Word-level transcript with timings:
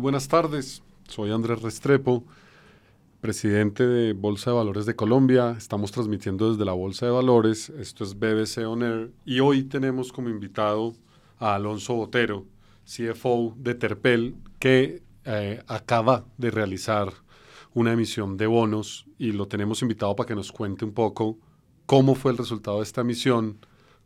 Buenas 0.00 0.28
tardes, 0.28 0.82
soy 1.08 1.30
Andrés 1.30 1.60
Restrepo, 1.60 2.24
presidente 3.20 3.86
de 3.86 4.14
Bolsa 4.14 4.48
de 4.48 4.56
Valores 4.56 4.86
de 4.86 4.96
Colombia. 4.96 5.54
Estamos 5.58 5.92
transmitiendo 5.92 6.50
desde 6.50 6.64
la 6.64 6.72
Bolsa 6.72 7.04
de 7.04 7.12
Valores, 7.12 7.68
esto 7.68 8.04
es 8.04 8.18
BBC 8.18 8.66
On 8.66 8.82
Air, 8.82 9.10
y 9.26 9.40
hoy 9.40 9.64
tenemos 9.64 10.10
como 10.10 10.30
invitado 10.30 10.94
a 11.38 11.54
Alonso 11.54 11.92
Botero, 11.96 12.46
CFO 12.86 13.52
de 13.58 13.74
Terpel, 13.74 14.36
que 14.58 15.02
eh, 15.26 15.62
acaba 15.66 16.24
de 16.38 16.50
realizar 16.50 17.12
una 17.74 17.92
emisión 17.92 18.38
de 18.38 18.46
bonos. 18.46 19.04
Y 19.18 19.32
lo 19.32 19.48
tenemos 19.48 19.82
invitado 19.82 20.16
para 20.16 20.28
que 20.28 20.34
nos 20.34 20.50
cuente 20.50 20.86
un 20.86 20.92
poco 20.92 21.36
cómo 21.84 22.14
fue 22.14 22.32
el 22.32 22.38
resultado 22.38 22.78
de 22.78 22.84
esta 22.84 23.02
emisión, 23.02 23.58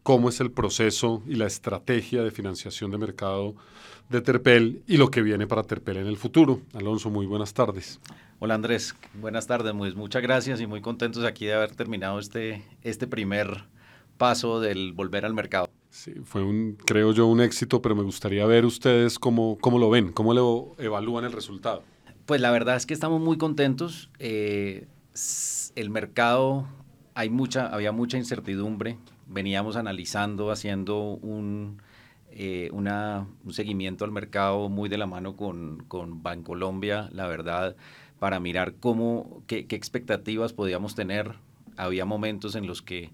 cómo 0.04 0.28
es 0.28 0.38
el 0.40 0.52
proceso 0.52 1.22
y 1.26 1.34
la 1.34 1.46
estrategia 1.46 2.22
de 2.22 2.30
financiación 2.30 2.90
de 2.90 2.98
mercado 2.98 3.56
de 4.10 4.20
Terpel 4.20 4.82
y 4.86 4.98
lo 4.98 5.10
que 5.10 5.22
viene 5.22 5.46
para 5.46 5.62
Terpel 5.62 5.96
en 5.96 6.06
el 6.06 6.18
futuro. 6.18 6.60
Alonso, 6.74 7.08
muy 7.08 7.24
buenas 7.24 7.54
tardes. 7.54 7.98
Hola 8.38 8.54
Andrés, 8.54 8.94
buenas 9.14 9.46
tardes, 9.46 9.74
muchas 9.74 10.22
gracias 10.22 10.60
y 10.60 10.66
muy 10.66 10.82
contentos 10.82 11.24
aquí 11.24 11.46
de 11.46 11.54
haber 11.54 11.74
terminado 11.74 12.18
este, 12.18 12.62
este 12.82 13.06
primer 13.06 13.64
paso 14.18 14.60
del 14.60 14.92
volver 14.92 15.24
al 15.24 15.32
mercado. 15.32 15.70
Sí, 15.88 16.12
fue 16.22 16.42
un, 16.42 16.76
creo 16.84 17.12
yo, 17.12 17.26
un 17.26 17.40
éxito, 17.40 17.80
pero 17.80 17.94
me 17.94 18.02
gustaría 18.02 18.44
ver 18.44 18.66
ustedes 18.66 19.18
cómo, 19.18 19.56
cómo 19.58 19.78
lo 19.78 19.88
ven, 19.88 20.12
cómo 20.12 20.34
lo 20.34 20.74
evalúan 20.78 21.24
el 21.24 21.32
resultado. 21.32 21.82
Pues 22.26 22.42
la 22.42 22.50
verdad 22.50 22.76
es 22.76 22.84
que 22.84 22.92
estamos 22.92 23.22
muy 23.22 23.38
contentos. 23.38 24.10
Eh, 24.18 24.86
el 25.76 25.88
mercado, 25.88 26.66
hay 27.14 27.30
mucha, 27.30 27.68
había 27.68 27.92
mucha 27.92 28.18
incertidumbre. 28.18 28.98
Veníamos 29.26 29.76
analizando, 29.76 30.50
haciendo 30.50 31.00
un, 31.00 31.80
eh, 32.30 32.70
un 32.72 33.52
seguimiento 33.52 34.04
al 34.04 34.12
mercado 34.12 34.68
muy 34.68 34.88
de 34.88 34.98
la 34.98 35.06
mano 35.06 35.36
con, 35.36 35.84
con 35.88 36.22
Bancolombia, 36.22 37.08
la 37.12 37.26
verdad, 37.26 37.76
para 38.18 38.40
mirar 38.40 38.74
cómo, 38.80 39.42
qué, 39.46 39.66
qué 39.66 39.76
expectativas 39.76 40.52
podíamos 40.52 40.94
tener. 40.94 41.34
Había 41.76 42.04
momentos 42.04 42.54
en 42.54 42.66
los 42.66 42.82
que 42.82 43.10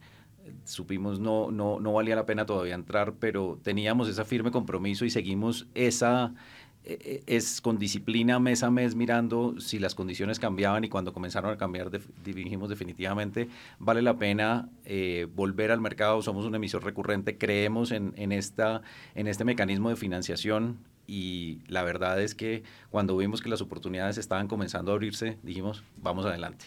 supimos 0.65 1.21
no, 1.21 1.51
no, 1.51 1.81
no 1.81 1.93
valía 1.93 2.17
la 2.17 2.27
pena 2.27 2.47
todavía 2.47 2.75
entrar, 2.75 3.15
pero 3.15 3.59
teníamos 3.63 4.09
ese 4.09 4.25
firme 4.25 4.51
compromiso 4.51 5.05
y 5.05 5.11
seguimos 5.11 5.67
esa, 5.75 6.35
es 6.85 7.61
con 7.61 7.79
disciplina 7.79 8.39
mes 8.39 8.63
a 8.63 8.71
mes 8.71 8.95
mirando 8.95 9.55
si 9.61 9.79
las 9.79 9.95
condiciones 9.95 10.39
cambiaban 10.39 10.85
y 10.85 10.89
cuando 10.89 11.13
comenzaron 11.13 11.53
a 11.53 11.59
cambiar 11.59 11.91
dijimos 12.25 12.69
definitivamente 12.69 13.49
vale 13.79 14.03
la 14.03 14.17
pena 14.17 14.69
eh, 14.85 15.27
volver 15.35 15.71
al 15.71 15.81
mercado, 15.81 16.23
somos 16.23 16.47
un 16.47 16.55
emisor 16.55 16.85
recurrente, 16.85 17.37
creemos 17.37 17.91
en, 17.91 18.15
en, 18.17 18.33
esta, 18.33 18.83
en 19.15 19.27
este 19.27 19.45
mecanismo 19.45 19.91
de 19.91 19.97
financiación 19.97 20.79
y 21.07 21.59
la 21.67 21.83
verdad 21.83 22.21
es 22.21 22.35
que 22.35 22.63
cuando 22.91 23.17
vimos 23.17 23.43
que 23.43 23.49
las 23.49 23.61
oportunidades 23.61 24.17
estaban 24.17 24.49
comenzando 24.49 24.93
a 24.93 24.95
abrirse, 24.95 25.39
dijimos 25.43 25.83
vamos 25.97 26.25
adelante 26.25 26.67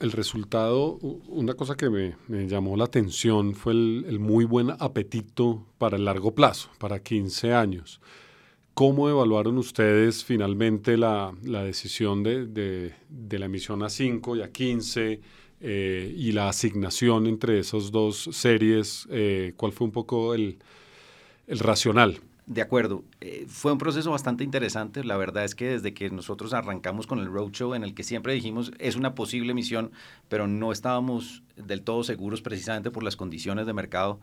el 0.00 0.12
resultado, 0.12 0.98
una 1.28 1.52
cosa 1.54 1.76
que 1.76 1.90
me, 1.90 2.48
llamó 2.48 2.76
la 2.76 2.84
atención 2.84 3.54
fue 3.54 3.74
el, 3.74 4.18
muy 4.18 4.46
buen 4.46 4.70
apetito 4.70 5.66
para 5.76 5.98
el 5.98 6.06
largo 6.06 6.34
plazo, 6.34 6.70
para 6.78 7.00
15 7.00 7.52
años. 7.52 8.00
¿Cómo 8.80 9.10
evaluaron 9.10 9.58
ustedes 9.58 10.24
finalmente 10.24 10.96
la, 10.96 11.34
decisión 11.42 12.22
de, 12.22 12.94
la 13.30 13.44
emisión 13.44 13.82
a 13.82 13.90
5 13.90 14.36
y 14.36 14.40
a 14.40 14.50
15 14.50 15.20
eh, 15.60 16.14
y 16.16 16.32
la 16.32 16.48
asignación 16.48 17.26
entre 17.26 17.58
esas 17.58 17.90
dos 17.90 18.30
series? 18.32 19.06
Eh, 19.10 19.52
¿Cuál 19.58 19.72
fue 19.72 19.86
un 19.86 19.90
poco 19.92 20.32
el, 20.32 20.60
el 21.46 21.58
racional? 21.58 22.20
De 22.46 22.62
acuerdo. 22.62 23.04
Eh, 23.20 23.44
fue 23.48 23.70
un 23.70 23.76
proceso 23.76 24.12
bastante 24.12 24.44
interesante. 24.44 25.04
La 25.04 25.18
verdad 25.18 25.44
es 25.44 25.54
que 25.54 25.72
desde 25.72 25.92
que 25.92 26.08
nosotros 26.08 26.54
arrancamos 26.54 27.06
con 27.06 27.18
el 27.18 27.26
roadshow, 27.26 27.74
en 27.74 27.84
el 27.84 27.92
que 27.92 28.02
siempre 28.02 28.32
dijimos 28.32 28.72
es 28.78 28.96
una 28.96 29.14
posible 29.14 29.52
misión, 29.52 29.92
pero 30.30 30.46
no 30.46 30.72
estábamos 30.72 31.42
del 31.54 31.82
todo 31.82 32.02
seguros 32.02 32.40
precisamente 32.40 32.90
por 32.90 33.02
las 33.02 33.16
condiciones 33.16 33.66
de 33.66 33.74
mercado, 33.74 34.20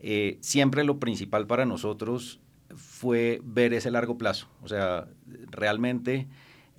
eh, 0.00 0.38
siempre 0.40 0.82
lo 0.82 0.98
principal 0.98 1.46
para 1.46 1.64
nosotros 1.64 2.40
fue 2.76 3.40
ver 3.44 3.74
ese 3.74 3.90
largo 3.90 4.18
plazo. 4.18 4.48
O 4.62 4.68
sea, 4.68 5.08
realmente 5.50 6.28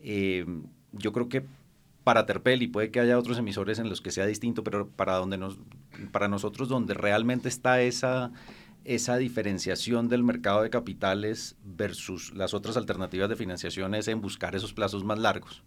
eh, 0.01 0.45
yo 0.91 1.11
creo 1.11 1.29
que 1.29 1.45
para 2.03 2.25
Terpel 2.25 2.63
y 2.63 2.67
puede 2.67 2.91
que 2.91 2.99
haya 2.99 3.17
otros 3.17 3.37
emisores 3.37 3.79
en 3.79 3.89
los 3.89 4.01
que 4.01 4.11
sea 4.11 4.25
distinto, 4.25 4.63
pero 4.63 4.87
para, 4.87 5.15
donde 5.15 5.37
nos, 5.37 5.57
para 6.11 6.27
nosotros 6.27 6.67
donde 6.67 6.93
realmente 6.93 7.47
está 7.47 7.81
esa 7.81 8.31
esa 8.83 9.17
diferenciación 9.17 10.09
del 10.09 10.23
mercado 10.23 10.63
de 10.63 10.69
capitales 10.69 11.55
versus 11.63 12.33
las 12.33 12.53
otras 12.53 12.77
alternativas 12.77 13.29
de 13.29 13.35
financiación 13.35 13.93
es 13.93 14.07
en 14.07 14.21
buscar 14.21 14.55
esos 14.55 14.73
plazos 14.73 15.03
más 15.03 15.19
largos. 15.19 15.63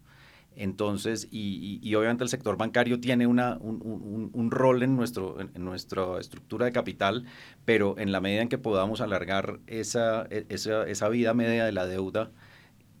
Entonces, 0.55 1.27
y, 1.31 1.93
obviamente 1.95 2.23
el 2.23 2.29
sector 2.29 2.57
bancario 2.57 2.99
tiene 2.99 3.27
una, 3.27 3.57
un, 3.59 4.49
rol 4.51 4.83
en, 4.83 4.95
nuestro, 4.95 5.39
en, 5.39 5.51
nuestra 5.63 6.19
estructura 6.19 6.65
de 6.65 6.71
capital, 6.71 7.25
pero 7.65 7.95
en 7.97 8.11
la 8.11 8.21
medida 8.21 8.41
en 8.41 8.49
que 8.49 8.57
podamos 8.57 9.01
alargar 9.01 9.59
esa, 9.67 10.27
esa, 10.49 10.87
esa 10.87 11.09
vida 11.09 11.33
media 11.33 11.65
de 11.65 11.71
la 11.71 11.85
deuda, 11.85 12.31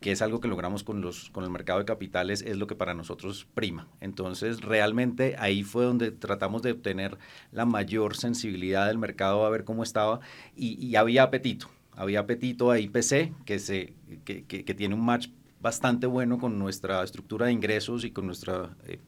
que 0.05 0.11
es 0.11 0.21
algo 0.21 0.39
que 0.39 0.47
logramos 0.47 0.83
con, 0.83 1.01
los, 1.01 1.31
con 1.31 1.43
el 1.43 1.49
mercado 1.49 1.79
de 1.79 1.85
capitales, 1.85 2.43
es 2.43 2.57
lo 2.57 2.67
que 2.67 2.75
para 2.75 2.93
nosotros 2.93 3.47
prima. 3.53 3.87
Entonces, 4.01 4.61
realmente 4.61 5.35
ahí 5.39 5.63
fue 5.63 5.85
donde 5.85 6.11
tratamos 6.11 6.61
de 6.61 6.73
obtener 6.73 7.17
la 7.51 7.65
mayor 7.65 8.15
sensibilidad 8.15 8.87
del 8.87 8.97
mercado 8.97 9.45
a 9.45 9.49
ver 9.49 9.63
cómo 9.63 9.81
estaba 9.81 10.19
y, 10.55 10.95
había 10.95 11.23
apetito. 11.23 11.69
Había 11.93 12.19
apetito 12.19 12.71
a 12.71 12.79
IPC, 12.79 13.33
que, 13.45 13.57
se, 13.57 13.93
que, 14.25 14.43
que, 14.43 14.73
tiene 14.75 14.95
un 14.95 15.05
match 15.05 15.29
bastante 15.65 16.05
bueno 16.05 16.37
con 16.37 16.59
nuestra 16.59 17.03
estructura 17.03 17.47
de 17.47 17.51
ingresos 17.51 18.05
y 18.05 18.11
con 18.11 18.27
nuestras 18.27 18.69
eh, 18.85 18.99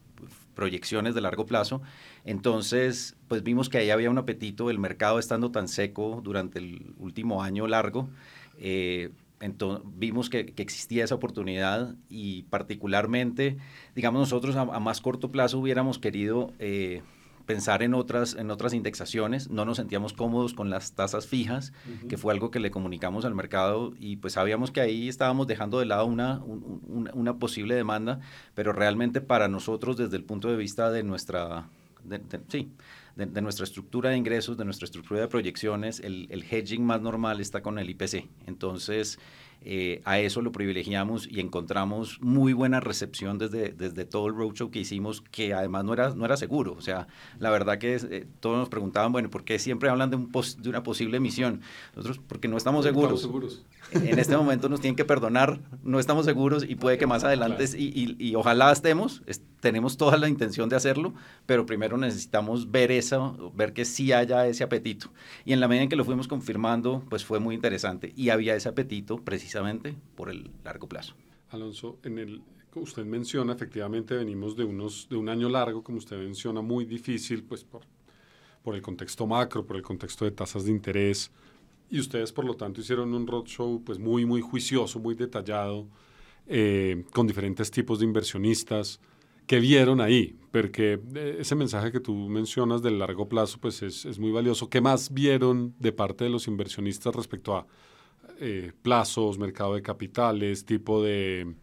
proyecciones 0.56 1.14
de 1.14 1.22
largo 1.22 1.46
plazo. 1.46 1.84
Entonces, 2.26 3.16
pues 3.28 3.44
vimos 3.44 3.70
que 3.70 3.78
ahí 3.78 3.92
había 3.92 4.10
un 4.10 4.18
apetito, 4.18 4.72
el 4.72 4.80
mercado 4.80 5.20
estando 5.20 5.52
tan 5.52 5.68
seco 5.68 6.20
durante 6.24 6.58
el 6.58 6.96
último 6.98 7.44
año 7.44 7.68
largo. 7.68 8.10
Eh, 8.58 9.12
entonces, 9.40 9.86
vimos 10.00 10.32
que, 10.32 10.52
existía 10.58 11.04
esa 11.04 11.14
oportunidad 11.14 11.94
y 12.10 12.42
particularmente, 12.50 13.58
digamos, 13.94 14.20
nosotros 14.22 14.56
a, 14.56 14.66
más 14.80 15.00
corto 15.00 15.32
plazo 15.32 15.60
hubiéramos 15.60 16.00
querido 16.00 16.54
eh, 16.58 17.04
pensar 17.48 17.82
en 17.82 17.96
otras, 17.96 18.36
en 18.36 18.52
otras 18.52 18.74
indexaciones, 18.74 19.50
no 19.50 19.66
nos 19.66 19.78
sentíamos 19.78 20.14
cómodos 20.14 20.54
con 20.54 20.70
las 20.70 20.94
tasas 20.94 21.26
fijas, 21.26 21.74
que 22.10 22.18
fue 22.18 22.34
algo 22.34 22.52
que 22.52 22.60
le 22.60 22.70
comunicamos 22.70 23.26
al 23.26 23.34
mercado 23.34 23.94
y 23.98 24.18
pues 24.18 24.34
sabíamos 24.34 24.70
que 24.70 24.82
ahí 24.82 25.08
estábamos 25.08 25.48
dejando 25.48 25.80
de 25.80 25.86
lado 25.86 26.06
una, 26.06 26.42
una, 26.44 27.40
posible 27.40 27.74
demanda, 27.74 28.20
pero 28.54 28.74
realmente 28.74 29.22
para 29.22 29.48
nosotros 29.48 29.98
desde 29.98 30.18
el 30.18 30.26
punto 30.26 30.50
de 30.50 30.58
vista 30.58 30.92
de 30.92 31.04
nuestra, 31.04 31.70
sí, 32.50 32.70
de, 33.18 33.42
nuestra 33.42 33.64
estructura 33.64 34.12
de 34.12 34.18
ingresos, 34.18 34.58
de 34.58 34.66
nuestra 34.66 34.86
estructura 34.86 35.22
de 35.22 35.28
proyecciones, 35.28 36.00
el, 36.00 36.28
el 36.30 36.44
hedging 36.44 36.86
más 36.86 37.02
normal 37.02 37.42
está 37.42 37.62
con 37.62 37.80
el 37.80 37.90
IPC. 37.90 38.28
Entonces, 38.46 39.18
eh, 39.62 40.02
a 40.06 40.20
eso 40.20 40.42
lo 40.42 40.52
privilegiamos 40.52 41.28
y 41.30 41.40
encontramos 41.40 42.22
muy 42.22 42.54
buena 42.54 42.80
recepción 42.80 43.38
desde, 43.38 43.74
desde 43.74 44.06
todo 44.06 44.28
el 44.28 44.36
roadshow 44.36 44.70
que 44.70 44.80
hicimos, 44.80 45.22
que 45.22 45.54
además 45.54 45.84
no 45.84 45.94
era, 45.94 46.14
no 46.14 46.26
era 46.26 46.38
seguro. 46.38 46.74
O 46.78 46.82
sea, 46.82 47.08
la 47.40 47.50
verdad 47.50 47.80
que 47.80 47.96
eh, 47.96 48.28
todos 48.40 48.58
nos 48.58 48.70
preguntaban, 48.70 49.12
bueno, 49.12 49.30
¿por 49.30 49.44
qué 49.44 49.58
siempre 49.58 49.90
hablan 49.90 50.12
de, 50.12 50.16
un 50.16 50.32
de 50.32 50.70
una 50.70 50.84
posible 50.84 51.18
emisión? 51.18 51.62
Nosotros, 51.96 52.22
porque 52.28 52.48
no 52.48 52.56
estamos 52.56 52.86
seguros. 52.86 53.22
seguros. 53.22 53.66
En 53.92 54.20
este 54.20 54.38
momento 54.38 54.70
nos 54.70 54.80
tienen 54.80 54.96
que 54.96 55.06
perdonar, 55.06 55.60
no 55.84 56.00
estamos 56.00 56.26
seguros 56.26 56.64
y 56.68 56.76
puede 56.76 56.98
que 56.98 57.08
más 57.08 57.24
adelante, 57.24 57.66
y, 57.78 58.16
y, 58.20 58.36
ojalá 58.36 58.72
estemos, 58.72 59.24
tenemos 59.68 59.98
toda 59.98 60.16
la 60.16 60.30
intención 60.30 60.70
de 60.70 60.78
hacerlo, 60.78 61.14
pero 61.46 61.66
primero 61.66 61.98
necesitamos 61.98 62.72
ver 62.72 62.90
eso, 62.90 63.52
ver 63.54 63.74
que 63.74 63.84
sí 63.84 64.14
haya 64.14 64.48
ese 64.48 64.64
apetito. 64.64 65.12
Y 65.44 65.52
en 65.52 65.60
la 65.60 65.68
medida 65.68 65.84
en 65.84 65.90
que 65.90 65.98
lo 65.98 66.06
fuimos 66.06 66.30
confirmando, 66.30 67.04
pues 67.10 67.26
fue 67.26 67.42
muy 67.42 67.54
interesante 67.54 68.14
y 68.16 68.30
había 68.30 68.56
ese 68.56 68.70
apetito 68.70 69.18
precisamente 69.18 69.94
por 70.16 70.30
el 70.30 70.50
largo 70.64 70.88
plazo. 70.88 71.16
Alonso, 71.50 71.98
en 72.04 72.18
el, 72.18 72.42
usted 72.76 73.04
menciona, 73.04 73.52
efectivamente 73.52 74.16
venimos 74.16 74.56
de, 74.56 74.64
unos, 74.64 75.10
de 75.10 75.18
un 75.18 75.28
año 75.28 75.50
largo, 75.50 75.84
como 75.84 75.98
usted 75.98 76.18
menciona, 76.18 76.62
muy 76.62 76.86
difícil, 76.86 77.44
pues 77.44 77.66
por, 77.66 77.82
por 78.64 78.74
el 78.74 78.82
contexto 78.82 79.28
macro, 79.28 79.66
por 79.66 79.76
el 79.76 79.84
contexto 79.84 80.24
de 80.24 80.32
tasas 80.32 80.64
de 80.64 80.72
interés. 80.72 81.30
y 81.90 82.00
ustedes 82.00 82.32
por 82.32 82.46
lo 82.46 82.56
tanto 82.56 82.80
hicieron 82.80 83.14
un 83.14 83.28
roadshow 83.28 83.84
pues 83.84 84.00
muy, 84.00 84.26
muy 84.26 84.40
juicioso, 84.40 84.98
muy 84.98 85.16
detallado, 85.16 85.88
eh, 86.48 87.04
con 87.12 87.28
diferentes 87.28 87.70
tipos 87.70 88.00
de 88.00 88.06
inversionistas 88.06 89.02
que 89.48 89.60
vieron 89.60 90.02
ahí, 90.02 90.38
porque 90.52 91.00
eh, 91.16 91.38
ese 91.40 91.56
mensaje 91.56 91.92
que 91.92 92.00
tú 92.00 92.14
mencionas 92.14 92.82
del 92.82 93.00
largo 93.00 93.28
plazo 93.28 93.58
pues 93.60 93.82
es, 93.82 94.06
es 94.06 94.20
muy 94.20 94.32
valioso. 94.32 94.70
¿Qué 94.70 94.82
más 94.82 95.14
vieron 95.14 95.74
de 95.80 95.92
parte 95.92 96.26
de 96.26 96.30
los 96.30 96.48
inversionistas 96.48 97.16
respecto 97.16 97.56
a 97.56 97.66
eh, 98.40 98.74
plazos, 98.82 99.40
mercado 99.40 99.74
de 99.76 99.82
capitales, 99.82 100.66
tipo 100.66 101.02
de 101.02 101.56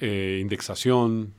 indexación? 0.00 1.34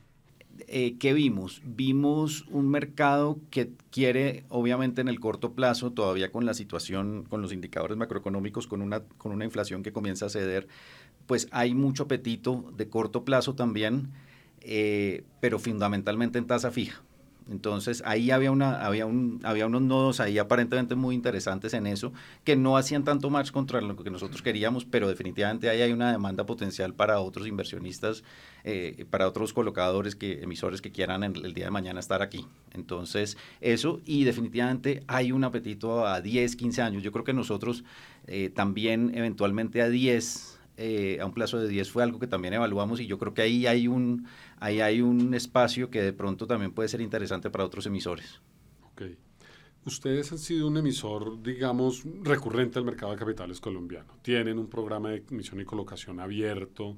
eh, 0.68 0.98
¿qué 1.00 1.14
vimos? 1.14 1.62
Vimos 1.66 2.46
un 2.50 2.70
mercado 2.70 3.40
que 3.50 3.72
quiere, 3.92 4.44
obviamente 4.50 5.02
en 5.02 5.08
el 5.08 5.20
corto 5.20 5.54
plazo, 5.54 5.92
todavía 5.92 6.32
con 6.32 6.46
la 6.46 6.54
situación, 6.54 7.26
con 7.30 7.42
los 7.42 7.54
indicadores 7.54 7.98
macroeconómicos, 7.98 8.68
con 8.68 8.82
una, 8.82 9.02
con 9.18 9.32
una 9.32 9.46
inflación 9.46 9.84
que 9.84 9.92
comienza 9.92 10.26
a 10.26 10.30
ceder, 10.30 10.68
pues 11.26 11.48
hay 11.52 11.74
mucho 11.74 12.04
apetito 12.04 12.72
de 12.76 12.90
corto 12.90 13.24
plazo 13.24 13.56
también, 13.56 14.12
eh, 14.62 15.24
pero 15.40 15.60
fundamentalmente 15.60 16.38
en 16.38 16.48
tasa 16.48 16.72
fija. 16.72 17.02
Entonces 17.50 18.04
ahí 18.06 18.30
había, 18.30 18.52
una, 18.52 18.86
había, 18.86 19.08
un, 19.08 19.40
había 19.44 19.66
unos 19.66 19.82
nodos 19.82 20.20
ahí 20.20 20.38
aparentemente 20.38 20.94
muy 20.94 21.16
interesantes 21.16 21.74
en 21.74 21.88
eso, 21.88 22.14
que 22.44 22.56
no 22.56 22.78
hacían 22.78 23.04
tanto 23.04 23.30
match 23.32 23.52
contra 23.52 23.82
lo 23.82 23.96
que 23.96 24.12
nosotros 24.12 24.44
queríamos, 24.44 24.86
pero 24.86 25.08
definitivamente 25.08 25.68
ahí 25.70 25.82
hay 25.82 25.92
una 25.92 26.12
demanda 26.12 26.46
potencial 26.46 26.94
para 26.94 27.20
otros 27.20 27.48
inversionistas, 27.48 28.24
eh, 28.64 29.06
para 29.10 29.28
otros 29.28 29.54
colocadores, 29.54 30.16
que, 30.16 30.44
emisores 30.44 30.80
que 30.82 30.92
quieran 30.92 31.24
el, 31.24 31.54
día 31.54 31.66
de 31.66 31.72
mañana 31.72 32.00
estar 32.00 32.22
aquí. 32.22 32.46
Entonces 32.74 33.36
eso, 33.62 34.00
y 34.06 34.26
definitivamente 34.26 35.04
hay 35.08 35.32
un 35.32 35.44
apetito 35.44 36.06
a 36.06 36.22
10, 36.22 36.56
15 36.56 36.82
años. 36.84 37.04
Yo 37.04 37.12
creo 37.12 37.24
que 37.24 37.34
nosotros 37.34 37.84
eh, 38.28 38.52
también 38.54 39.12
eventualmente 39.16 39.82
a 39.82 39.90
10 39.90 40.59
eh, 40.82 41.20
a 41.20 41.26
un 41.26 41.34
plazo 41.34 41.60
de 41.60 41.68
10 41.68 41.92
fue 41.92 42.04
algo 42.04 42.20
que 42.20 42.28
también 42.28 42.54
evaluamos 42.54 43.02
y 43.02 43.06
yo 43.06 43.18
creo 43.18 43.34
que 43.34 43.42
ahí 43.42 43.68
hay 43.68 43.90
un, 43.90 44.26
ahí 44.62 44.80
hay 44.80 45.02
un 45.02 45.34
espacio 45.34 45.90
que 45.90 46.02
de 46.02 46.14
pronto 46.14 46.48
también 46.48 46.72
puede 46.72 46.88
ser 46.88 47.02
interesante 47.02 47.50
para 47.50 47.66
otros 47.66 47.86
emisores. 47.86 48.40
Ok. 48.94 49.02
Ustedes 49.86 50.32
han 50.32 50.38
sido 50.38 50.68
un 50.68 50.78
emisor, 50.78 51.44
digamos, 51.44 52.04
recurrente 52.24 52.80
al 52.80 52.86
mercado 52.86 53.12
de 53.12 53.18
capitales 53.18 53.60
colombiano. 53.60 54.14
Tienen 54.22 54.58
un 54.58 54.70
programa 54.70 55.10
de 55.10 55.24
emisión 55.30 55.60
y 55.60 55.66
colocación 55.66 56.22
abierto, 56.22 56.96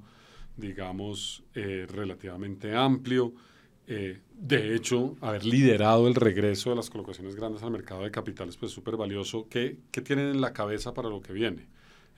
digamos, 0.57 1.43
eh, 1.55 1.87
relativamente 1.89 2.75
amplio. 2.75 3.33
Eh, 3.87 4.21
de 4.31 4.75
hecho, 4.75 5.15
haber 5.21 5.43
liderado 5.43 6.07
el 6.07 6.13
regreso 6.13 6.69
de 6.69 6.75
las 6.75 6.91
colocaciones 6.91 7.35
grandes 7.35 7.63
al 7.63 7.71
mercado 7.71 8.03
de 8.03 8.11
capitales, 8.11 8.57
pues 8.57 8.71
súper 8.71 8.95
valioso. 8.95 9.47
¿Qué, 9.49 9.79
¿Qué 9.89 10.01
tienen 10.01 10.27
en 10.27 10.41
la 10.41 10.53
cabeza 10.53 10.93
para 10.93 11.09
lo 11.09 11.19
que 11.19 11.33
viene? 11.33 11.67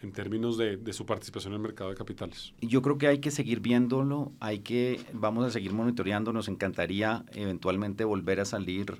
En 0.03 0.11
términos 0.11 0.57
de, 0.57 0.93
su 0.93 1.05
participación 1.05 1.53
en 1.53 1.57
el 1.57 1.61
mercado 1.61 1.89
de 1.89 1.95
capitales? 1.95 2.53
Yo 2.61 2.81
creo 2.81 2.97
que 2.97 3.07
hay 3.07 3.19
que 3.19 3.31
seguir 3.31 3.61
viéndolo, 3.61 4.31
hay 4.39 4.59
que, 4.59 4.99
vamos 5.13 5.45
a 5.45 5.49
seguir 5.49 5.73
monitoreando, 5.73 6.33
nos 6.33 6.47
encantaría 6.47 7.25
eventualmente 7.33 8.03
volver 8.03 8.39
a 8.39 8.45
salir 8.45 8.97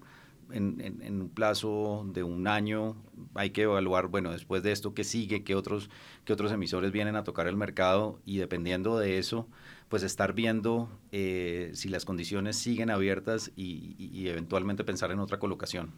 en, 0.51 1.21
un 1.21 1.29
plazo 1.29 2.05
de 2.13 2.23
un 2.23 2.47
año, 2.47 2.95
hay 3.33 3.49
que 3.49 3.63
evaluar, 3.63 4.07
bueno, 4.07 4.31
después 4.31 4.61
de 4.63 4.71
esto, 4.71 4.93
qué 4.93 5.03
sigue, 5.03 5.43
qué 5.43 5.55
otros, 5.55 5.89
qué 6.25 6.33
otros 6.33 6.51
emisores 6.51 6.91
vienen 6.91 7.15
a 7.15 7.23
tocar 7.23 7.47
el 7.47 7.57
mercado 7.57 8.19
y 8.25 8.37
dependiendo 8.37 8.97
de 8.97 9.17
eso, 9.17 9.47
pues 9.89 10.03
estar 10.03 10.33
viendo 10.33 10.89
eh, 11.11 11.71
si 11.73 11.89
las 11.89 12.05
condiciones 12.05 12.55
siguen 12.55 12.89
abiertas 12.89 13.51
y, 13.55 14.27
eventualmente 14.27 14.83
pensar 14.83 15.11
en 15.11 15.19
otra 15.19 15.37
colocación 15.37 15.91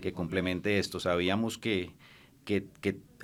que 0.00 0.12
complemente 0.12 0.78
esto. 0.78 1.00
Sabíamos 1.00 1.58
que 1.58 1.92
que, 2.44 2.66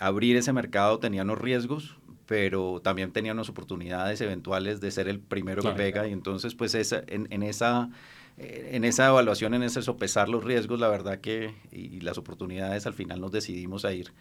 abrir 0.01 0.37
ese 0.37 0.53
mercado 0.53 0.99
tenía 0.99 1.23
unos 1.23 1.39
riesgos, 1.39 1.97
pero 2.27 2.81
también 2.83 3.13
tenía 3.13 3.33
unas 3.33 3.49
oportunidades 3.49 4.21
eventuales 4.21 4.81
de 4.81 4.91
ser 4.91 5.09
el 5.09 5.19
primero 5.19 5.63
que 5.63 5.71
pega 5.71 6.07
y 6.07 6.13
entonces 6.13 6.55
pues 6.55 6.75
esa, 6.75 7.03
en, 7.07 7.43
esa 7.43 7.91
eh, 8.37 8.71
en 8.73 8.85
esa 8.85 9.09
evaluación, 9.09 9.55
en 9.55 9.63
ese 9.65 9.83
sopesar 9.83 10.29
los 10.29 10.45
riesgos, 10.45 10.79
la 10.79 10.89
verdad 10.89 11.21
que 11.21 11.55
y 11.73 12.01
las 12.01 12.19
oportunidades 12.19 12.87
al 12.87 12.95
final 12.95 13.21
nos 13.21 13.33
decidimos 13.33 13.85
a 13.85 13.93
ir. 13.93 14.13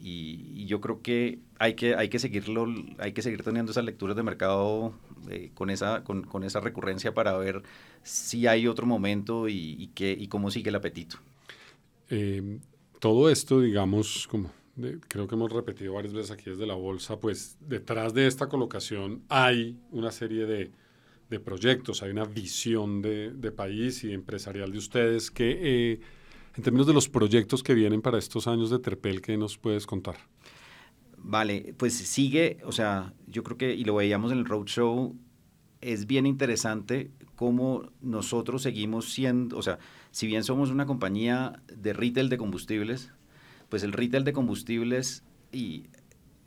Y, 0.00 0.66
yo 0.66 0.80
creo 0.80 1.02
que 1.02 1.40
hay 1.58 1.74
que, 1.74 1.94
hay 1.96 2.08
que 2.08 2.18
seguirlo, 2.18 2.66
hay 2.98 3.12
que 3.12 3.22
seguir 3.22 3.42
teniendo 3.42 3.72
esas 3.72 3.84
lecturas 3.84 4.16
de 4.16 4.22
mercado 4.22 4.92
eh, 5.30 5.50
con, 5.54 5.70
esa, 5.70 6.04
con, 6.04 6.22
con, 6.22 6.44
esa 6.44 6.60
recurrencia 6.60 7.14
para 7.14 7.36
ver 7.36 7.62
si 8.02 8.46
hay 8.46 8.68
otro 8.68 8.86
momento 8.86 9.48
y, 9.48 9.76
y, 9.78 9.88
qué, 9.88 10.12
y 10.18 10.28
cómo 10.28 10.50
sigue 10.50 10.68
el 10.68 10.76
apetito. 10.76 11.16
Eh, 12.10 12.58
todo 13.00 13.30
esto, 13.30 13.60
digamos, 13.60 14.26
como 14.28 14.50
creo 15.08 15.26
que 15.26 15.34
hemos 15.34 15.52
repetido 15.52 15.94
varias 15.94 16.12
veces 16.14 16.30
aquí 16.30 16.50
desde 16.50 16.66
la 16.66 16.74
bolsa, 16.74 17.18
pues 17.18 17.56
detrás 17.60 18.14
de 18.14 18.26
esta 18.26 18.48
colocación 18.48 19.24
hay 19.28 19.76
una 19.90 20.12
serie 20.12 20.46
de, 20.46 20.70
de 21.28 21.40
proyectos, 21.40 22.02
hay 22.02 22.10
una 22.10 22.24
visión 22.24 23.02
de, 23.02 23.32
de, 23.32 23.50
país 23.50 24.04
y 24.04 24.12
empresarial 24.12 24.70
de 24.70 24.78
ustedes 24.78 25.30
que, 25.30 25.58
eh, 25.60 26.00
en 26.56 26.62
términos 26.62 26.86
de 26.86 26.94
los 26.94 27.08
proyectos 27.08 27.62
que 27.62 27.74
vienen 27.74 28.02
para 28.02 28.18
estos 28.18 28.46
años 28.46 28.70
de 28.70 28.78
Terpel, 28.78 29.20
¿qué 29.20 29.36
nos 29.36 29.58
puedes 29.58 29.86
contar? 29.86 30.16
Vale, 31.16 31.74
pues 31.76 31.94
sigue, 31.94 32.58
o 32.64 32.72
sea, 32.72 33.12
yo 33.26 33.42
creo 33.42 33.58
que, 33.58 33.74
y 33.74 33.84
lo 33.84 33.96
veíamos 33.96 34.30
en 34.30 34.38
el 34.38 34.44
roadshow, 34.44 35.16
es 35.80 36.06
bien 36.06 36.26
interesante 36.26 37.10
cómo 37.36 37.90
nosotros 38.00 38.62
seguimos 38.62 39.12
siendo, 39.12 39.56
o 39.56 39.62
sea, 39.62 39.78
si 40.10 40.26
bien 40.26 40.42
somos 40.42 40.70
una 40.70 40.86
compañía 40.86 41.62
de 41.74 41.92
retail 41.92 42.28
de 42.28 42.36
combustibles, 42.36 43.12
pues 43.68 43.82
el 43.82 43.92
retail 43.92 44.24
de 44.24 44.32
combustibles 44.32 45.22
y 45.52 45.84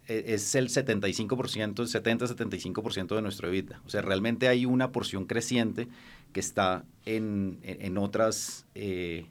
e, 0.07 0.33
es 0.33 0.55
el 0.55 0.69
75%, 0.69 1.27
70-75% 1.75 3.15
de 3.15 3.21
nuestro 3.21 3.47
EBITDA. 3.47 3.81
O 3.85 3.89
sea, 3.89 4.01
realmente 4.01 4.47
hay 4.47 4.65
una 4.65 4.91
porción 4.91 5.25
creciente 5.25 5.87
que 6.33 6.39
está 6.39 6.83
en, 7.05 7.59
en, 7.63 7.97
otras, 7.97 8.65
eh, 8.75 9.27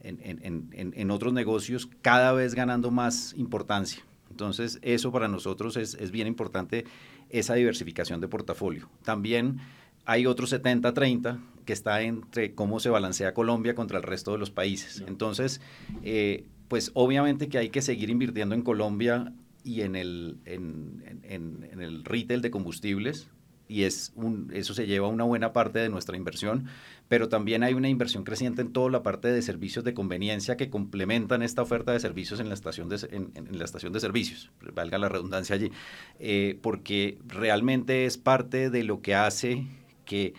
en, 0.00 0.70
en, 0.72 1.10
otros 1.10 1.32
negocios 1.32 1.88
cada 2.02 2.32
vez 2.32 2.54
ganando 2.54 2.90
más 2.90 3.34
importancia. 3.36 4.02
Entonces, 4.30 4.78
eso 4.82 5.12
para 5.12 5.28
nosotros 5.28 5.76
es, 5.76 5.94
es 5.94 6.10
bien 6.10 6.26
importante, 6.26 6.84
esa 7.30 7.54
diversificación 7.54 8.20
de 8.20 8.28
portafolio. 8.28 8.88
También 9.04 9.58
hay 10.04 10.26
otro 10.26 10.46
70-30 10.46 11.40
que 11.64 11.72
está 11.72 12.00
entre 12.02 12.54
cómo 12.54 12.80
se 12.80 12.88
balancea 12.88 13.34
Colombia 13.34 13.74
contra 13.74 13.98
el 13.98 14.04
resto 14.04 14.32
de 14.32 14.38
los 14.38 14.50
países. 14.50 15.02
Entonces, 15.06 15.60
eh, 16.02 16.46
pues 16.68 16.92
obviamente 16.94 17.48
que 17.48 17.58
hay 17.58 17.70
que 17.70 17.82
seguir 17.82 18.08
invirtiendo 18.10 18.54
en 18.54 18.62
Colombia 18.62 19.32
y 19.64 19.80
en 19.80 19.96
el, 19.96 20.38
en, 20.44 21.20
en, 21.24 21.82
el 21.82 22.04
retail 22.04 22.40
de 22.40 22.52
combustibles, 22.52 23.28
y 23.68 23.82
es 23.82 24.12
eso 24.52 24.74
se 24.74 24.86
lleva 24.86 25.08
una 25.08 25.24
buena 25.24 25.52
parte 25.52 25.78
de 25.78 25.88
nuestra 25.88 26.16
inversión, 26.16 26.66
pero 27.08 27.28
también 27.28 27.62
hay 27.62 27.74
una 27.74 27.88
inversión 27.88 28.24
creciente 28.24 28.62
en 28.62 28.72
toda 28.72 28.90
la 28.90 29.02
parte 29.02 29.28
de 29.28 29.42
servicios 29.42 29.84
de 29.84 29.94
conveniencia 29.94 30.56
que 30.56 30.70
complementan 30.70 31.42
esta 31.42 31.62
oferta 31.62 31.92
de 31.92 32.00
servicios 32.00 32.40
en 32.40 32.48
la 32.48 32.54
estación 32.54 32.88
de, 32.88 32.96
en, 33.10 33.58
la 33.58 33.64
estación 33.64 33.92
de 33.92 34.00
servicios, 34.00 34.50
valga 34.74 34.98
la 34.98 35.08
redundancia 35.08 35.54
allí, 35.54 35.70
eh, 36.18 36.58
porque 36.62 37.18
realmente 37.26 38.06
es 38.06 38.18
parte 38.18 38.70
de 38.70 38.84
lo 38.84 39.02
que 39.02 39.14
hace 39.14 39.66
que, 40.04 40.34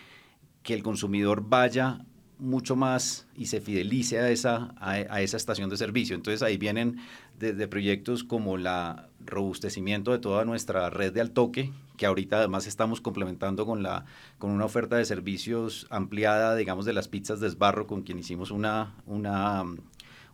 que 0.62 0.74
el 0.74 0.82
consumidor 0.82 1.44
vaya 1.48 2.04
mucho 2.38 2.76
más 2.76 3.26
y 3.36 3.46
se 3.46 3.60
fidelice 3.60 4.18
a 4.18 4.30
esa, 4.30 4.74
a, 4.78 5.20
esa 5.20 5.36
estación 5.36 5.70
de 5.70 5.76
servicio. 5.76 6.14
Entonces 6.14 6.42
ahí 6.42 6.56
vienen 6.56 6.98
desde 7.38 7.68
proyectos 7.68 8.24
como 8.24 8.56
la 8.56 9.08
robustecimiento 9.20 10.12
de 10.12 10.18
toda 10.18 10.44
nuestra 10.44 10.88
red 10.90 11.12
de 11.12 11.20
altoque, 11.20 11.72
que 11.98 12.06
ahorita 12.06 12.38
además 12.38 12.66
estamos 12.66 13.02
complementando 13.02 13.66
con, 13.66 13.82
la, 13.82 14.06
con 14.38 14.50
una 14.50 14.64
oferta 14.64 14.96
de 14.96 15.04
servicios 15.04 15.86
ampliada, 15.90 16.56
digamos, 16.56 16.86
de 16.86 16.94
las 16.94 17.08
pizzas 17.08 17.40
de 17.40 17.48
esbarro, 17.48 17.86
con 17.86 18.00
quien 18.00 18.18
hicimos 18.18 18.50
una, 18.50 18.94
una, 19.04 19.64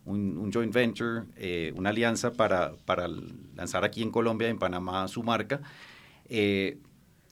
un, 0.05 0.51
joint 0.53 0.73
venture, 0.73 1.25
eh, 1.35 1.73
una 1.75 1.89
alianza 1.89 2.31
para, 2.31 2.73
para 2.85 3.09
lanzar 3.55 3.83
aquí 3.83 4.01
en 4.01 4.11
Colombia, 4.11 4.47
en 4.47 4.59
Panamá, 4.59 5.09
su 5.09 5.23
marca. 5.23 5.59
Eh, 6.29 6.77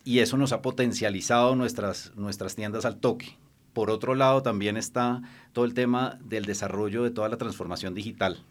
y 0.03 0.19
eso 0.19 0.35
nos 0.35 0.51
ha 0.51 0.61
potencializado 0.61 1.55
nuestras, 1.55 2.11
nuestras 2.15 2.55
tiendas 2.55 2.83
al 2.83 2.97
toque. 2.97 3.37
Por 3.71 3.89
otro 3.89 4.15
lado, 4.15 4.43
también 4.43 4.75
está 4.77 5.21
todo 5.53 5.65
el 5.65 5.73
tema 5.73 6.19
del 6.21 6.45
desarrollo 6.45 7.03
de 7.03 7.11
toda 7.11 7.29
la 7.29 7.37
transformación 7.37 7.93
digital. 7.93 8.43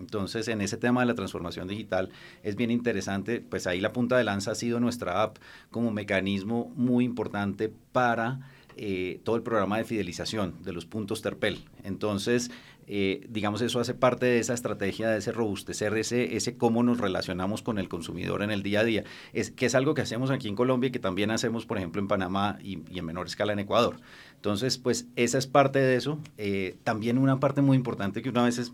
Entonces, 0.00 0.48
en 0.48 0.60
ese 0.60 0.76
tema 0.76 1.00
de 1.00 1.06
la 1.06 1.14
transformación 1.14 1.68
digital 1.68 2.10
es 2.42 2.56
bien 2.56 2.70
interesante, 2.70 3.40
pues 3.40 3.66
ahí 3.66 3.80
la 3.80 3.92
punta 3.92 4.16
de 4.16 4.24
lanza 4.24 4.52
ha 4.52 4.54
sido 4.54 4.80
nuestra 4.80 5.22
app 5.22 5.36
como 5.70 5.90
mecanismo 5.90 6.72
muy 6.74 7.04
importante 7.04 7.72
para 7.92 8.40
eh, 8.76 9.20
todo 9.24 9.36
el 9.36 9.42
programa 9.42 9.78
de 9.78 9.84
fidelización 9.84 10.62
de 10.62 10.72
los 10.72 10.86
puntos 10.86 11.22
Terpel. 11.22 11.64
Entonces, 11.84 12.50
eh, 12.92 13.24
digamos, 13.28 13.62
eso 13.62 13.78
hace 13.78 13.94
parte 13.94 14.26
de 14.26 14.40
esa 14.40 14.52
estrategia 14.52 15.08
de 15.08 15.18
ese 15.18 15.30
robustecer, 15.30 15.96
ese, 15.96 16.36
ese 16.36 16.56
cómo 16.56 16.82
nos 16.82 16.98
relacionamos 16.98 17.62
con 17.62 17.78
el 17.78 17.88
consumidor 17.88 18.42
en 18.42 18.50
el 18.50 18.64
día 18.64 18.80
a 18.80 18.84
día, 18.84 19.04
es, 19.32 19.52
que 19.52 19.66
es 19.66 19.76
algo 19.76 19.94
que 19.94 20.02
hacemos 20.02 20.32
aquí 20.32 20.48
en 20.48 20.56
Colombia 20.56 20.88
y 20.88 20.90
que 20.90 20.98
también 20.98 21.30
hacemos, 21.30 21.66
por 21.66 21.78
ejemplo, 21.78 22.00
en 22.02 22.08
Panamá 22.08 22.58
y, 22.60 22.80
en 22.98 23.04
menor 23.04 23.28
escala 23.28 23.52
en 23.52 23.60
Ecuador. 23.60 24.00
Entonces, 24.34 24.76
pues 24.76 25.06
esa 25.14 25.38
es 25.38 25.46
parte 25.46 25.78
de 25.78 25.94
eso. 25.94 26.18
Eh, 26.36 26.78
también 26.82 27.16
una 27.18 27.38
parte 27.38 27.62
muy 27.62 27.76
importante 27.76 28.22
que 28.22 28.28
una 28.30 28.42
veces, 28.42 28.72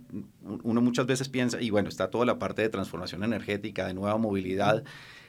uno 0.63 0.81
muchas 0.81 1.05
veces 1.05 1.29
piensa, 1.29 1.61
y 1.61 1.69
bueno, 1.69 1.91
está 1.91 2.09
toda 2.09 2.25
la 2.25 2.39
parte 2.39 2.63
de 2.63 2.71
transformación 2.71 3.23
energética, 3.23 3.87
de 3.87 3.93
nueva 3.93 4.17
movilidad, 4.17 4.83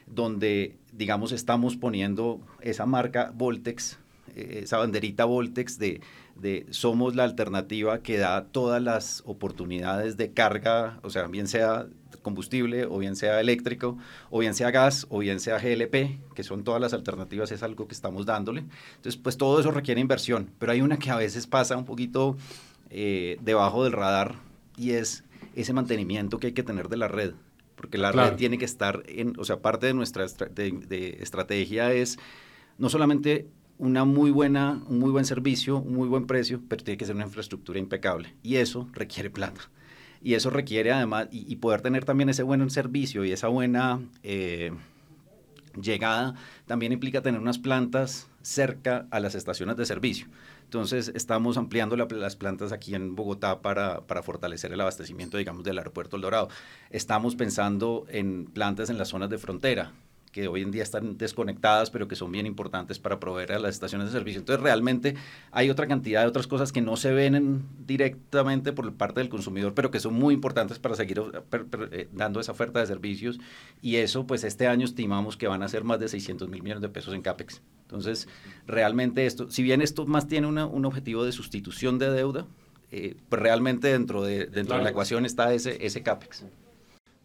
donde, 0.06 0.78
digamos, 0.94 1.34
estamos 1.34 1.76
poniendo 1.76 2.40
esa 2.62 2.86
marca 2.86 3.34
Voltex, 3.36 4.00
esa 4.64 4.78
banderita 4.78 5.26
Voltex 5.26 5.78
de 5.80 6.02
de 6.42 6.66
somos 6.70 7.16
la 7.16 7.24
alternativa 7.24 8.02
que 8.02 8.18
da 8.18 8.46
todas 8.46 8.82
las 8.82 9.24
oportunidades 9.26 10.18
de 10.18 10.32
carga, 10.32 11.00
o 11.04 11.10
sea, 11.10 11.28
bien 11.28 11.48
sea 11.48 11.88
combustible 12.22 12.86
o 12.86 12.98
bien 12.98 13.16
sea 13.16 13.40
eléctrico 13.40 13.98
o 14.30 14.40
bien 14.40 14.54
sea 14.54 14.72
gas 14.72 15.08
o 15.10 15.20
bien 15.20 15.40
sea 15.40 15.60
GLP, 15.60 16.20
que 16.34 16.44
son 16.44 16.64
todas 16.64 16.82
las 16.82 16.94
alternativas, 16.94 17.52
es 17.52 17.64
algo 17.64 17.88
que 17.88 17.94
estamos 17.94 18.26
dándole. 18.26 18.66
Entonces, 18.96 19.18
pues 19.18 19.38
todo 19.38 19.60
eso 19.60 19.72
requiere 19.72 20.02
inversión, 20.02 20.50
pero 20.60 20.72
hay 20.72 20.82
una 20.82 20.98
que 20.98 21.10
a 21.10 21.16
veces 21.16 21.48
pasa 21.48 21.78
un 21.78 21.86
poquito 21.86 22.38
eh, 22.90 23.38
debajo 23.42 23.84
del 23.84 23.94
radar 23.94 24.36
y 24.78 24.92
es 24.92 25.24
ese 25.56 25.74
mantenimiento 25.74 26.40
que 26.40 26.48
hay 26.48 26.54
que 26.54 26.64
tener 26.64 26.90
de 26.90 26.98
la 26.98 27.08
red, 27.08 27.34
porque 27.76 27.98
la 27.98 28.12
red 28.12 28.36
tiene 28.36 28.58
que 28.58 28.66
estar 28.66 29.04
en, 29.08 29.34
o 29.40 29.44
sea, 29.44 29.62
parte 29.62 29.88
de 29.88 29.94
nuestra 29.94 30.26
de 30.26 31.18
estrategia 31.20 31.94
es 31.94 32.20
no 32.78 32.90
solamente 32.90 33.48
una 33.78 34.06
muy 34.06 34.32
buena, 34.32 34.82
un 34.88 35.00
muy 35.00 35.12
buen 35.12 35.26
servicio, 35.26 35.78
un 35.78 35.94
muy 35.94 36.08
buen 36.08 36.26
precio, 36.28 36.62
pero 36.68 36.84
tiene 36.84 36.98
que 36.98 37.06
ser 37.06 37.16
una 37.16 37.26
infraestructura 37.26 37.80
impecable. 37.80 38.34
Y 38.44 38.56
eso 38.56 38.88
requiere 38.94 39.30
plata. 39.30 39.62
Y 40.22 40.34
eso 40.34 40.50
requiere 40.50 40.92
además, 40.92 41.28
y, 41.32 41.56
poder 41.58 41.82
tener 41.82 42.04
también 42.04 42.30
ese 42.30 42.44
buen 42.44 42.68
servicio 42.70 43.24
y 43.24 43.32
esa 43.32 43.50
buena 43.50 44.02
eh, 44.24 44.72
llegada, 45.80 46.34
también 46.66 46.92
implica 46.92 47.22
tener 47.22 47.40
unas 47.40 47.60
plantas 47.60 48.28
cerca 48.42 49.06
a 49.12 49.20
las 49.20 49.36
estaciones 49.36 49.78
de 49.78 49.86
servicio. 49.86 50.28
Entonces, 50.64 51.12
estamos 51.16 51.56
ampliando 51.56 51.96
las 51.96 52.36
plantas 52.36 52.72
aquí 52.72 52.96
en 52.96 53.16
Bogotá 53.16 53.62
para, 53.62 54.02
para, 54.02 54.24
fortalecer 54.24 54.74
el 54.74 54.82
abastecimiento, 54.82 55.38
digamos, 55.38 55.64
del 55.64 55.78
aeropuerto 55.78 56.16
El 56.16 56.24
Dorado. 56.24 56.50
Estamos 56.90 57.36
pensando 57.36 58.06
en 58.10 58.46
plantas 58.46 58.90
en 58.90 58.98
las 58.98 59.10
zonas 59.10 59.30
de 59.30 59.38
frontera 59.38 59.94
que 60.38 60.48
hoy 60.48 60.62
en 60.62 60.70
día 60.70 60.84
están 60.84 61.18
desconectadas, 61.18 61.90
pero 61.90 62.08
que 62.08 62.16
son 62.16 62.32
bien 62.32 62.46
importantes 62.46 63.00
para 63.00 63.20
proveer 63.20 63.54
a 63.54 63.60
las 63.60 63.74
estaciones 63.74 64.06
de 64.06 64.14
servicio. 64.14 64.40
Entonces, 64.40 64.62
realmente 64.62 65.16
hay 65.52 65.72
otra 65.72 65.88
cantidad 65.88 66.22
de 66.22 66.28
otras 66.28 66.46
cosas 66.46 66.72
que 66.72 66.80
no 66.80 66.96
se 66.96 67.12
ven 67.12 67.64
directamente 67.88 68.72
por 68.72 68.94
parte 68.94 69.20
del 69.20 69.30
consumidor, 69.30 69.74
pero 69.74 69.90
que 69.90 70.00
son 70.00 70.14
muy 70.14 70.36
importantes 70.36 70.78
para 70.78 70.94
seguir 70.94 71.24
eh, 71.92 72.08
dando 72.14 72.40
esa 72.40 72.52
oferta 72.52 72.80
de 72.80 72.86
servicios. 72.86 73.40
Y 73.82 73.96
eso, 73.96 74.28
pues 74.28 74.44
este 74.44 74.68
año 74.68 74.86
estimamos 74.86 75.38
que 75.38 75.48
van 75.48 75.64
a 75.64 75.68
ser 75.70 75.84
más 75.84 76.00
de 76.00 76.08
600 76.08 76.48
mil 76.50 76.62
millones 76.62 76.84
de 76.84 76.90
pesos 76.90 77.16
en 77.16 77.24
CAPEX. 77.24 77.64
Entonces, 77.82 78.28
realmente 78.68 79.26
esto, 79.26 79.50
si 79.50 79.64
bien 79.64 79.82
esto 79.82 80.06
más 80.06 80.28
tiene 80.28 80.46
un 80.46 80.86
objetivo 80.86 81.26
de 81.26 81.32
sustitución 81.32 81.98
de 81.98 82.12
deuda, 82.12 82.46
eh, 82.92 83.16
pues 83.28 83.42
realmente 83.42 83.88
dentro 83.88 84.22
de, 84.22 84.46
dentro 84.46 84.78
de 84.78 84.84
la 84.84 84.92
ecuación 84.92 85.26
está 85.26 85.52
ese, 85.52 85.84
ese 85.84 86.04
CAPEX. 86.04 86.46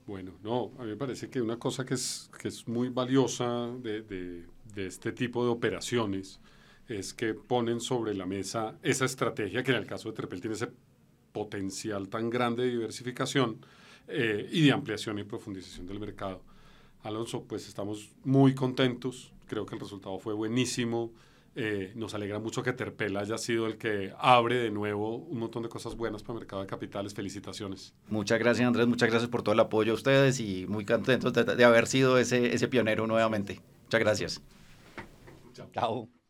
Bueno, 0.06 0.32
no, 0.42 0.72
a 0.78 0.82
mí 0.82 0.90
me 0.90 0.96
parece 0.96 1.30
que 1.30 1.40
una 1.40 1.58
cosa 1.58 1.84
que 1.84 1.94
es, 1.94 2.28
que 2.40 2.48
es 2.48 2.66
muy 2.66 2.88
valiosa 2.88 3.68
de, 3.80 4.02
de, 4.02 4.86
este 4.86 5.12
tipo 5.12 5.44
de 5.44 5.50
operaciones 5.50 6.40
es 6.88 7.14
que 7.14 7.34
ponen 7.34 7.80
sobre 7.80 8.14
la 8.14 8.26
mesa 8.26 8.78
esa 8.82 9.04
estrategia 9.04 9.62
que 9.62 9.70
en 9.70 9.76
el 9.76 9.86
caso 9.86 10.08
de 10.08 10.16
Trepel 10.16 10.40
tiene 10.40 10.56
ese 10.56 10.70
potencial 11.32 12.08
tan 12.08 12.30
grande 12.30 12.64
de 12.64 12.70
diversificación 12.70 13.64
eh, 14.08 14.48
y 14.50 14.62
de 14.62 14.72
ampliación 14.72 15.18
y 15.18 15.24
profundización 15.24 15.86
del 15.86 16.00
mercado. 16.00 16.42
Alonso, 17.02 17.44
pues 17.44 17.68
estamos 17.68 18.10
muy 18.24 18.54
contentos, 18.54 19.32
creo 19.46 19.66
que 19.66 19.74
el 19.76 19.80
resultado 19.80 20.18
fue 20.18 20.34
buenísimo. 20.34 21.12
Eh, 21.54 21.92
nos 21.94 22.14
alegra 22.14 22.38
mucho 22.38 22.62
que 22.62 22.72
Terpel 22.72 23.16
haya 23.16 23.36
sido 23.36 23.66
el 23.66 23.76
que 23.76 24.14
abre 24.18 24.56
de 24.56 24.70
nuevo 24.70 25.16
un 25.16 25.38
montón 25.38 25.62
de 25.62 25.68
cosas 25.68 25.96
buenas 25.96 26.22
para 26.22 26.34
el 26.34 26.38
mercado 26.40 26.62
de 26.62 26.68
capitales. 26.68 27.12
Felicitaciones. 27.14 27.94
Muchas 28.08 28.38
gracias, 28.38 28.66
Andrés. 28.66 28.86
Muchas 28.86 29.10
gracias 29.10 29.30
por 29.30 29.42
todo 29.42 29.52
el 29.52 29.60
apoyo 29.60 29.92
a 29.92 29.94
ustedes 29.94 30.40
y 30.40 30.66
muy 30.66 30.86
contentos 30.86 31.32
de, 31.32 31.64
haber 31.64 31.86
sido 31.86 32.18
ese, 32.18 32.54
ese 32.54 32.68
pionero 32.68 33.06
nuevamente. 33.06 33.60
Muchas 33.84 34.00
gracias. 34.00 34.42
Chao. 35.52 35.68
Chao. 35.72 36.21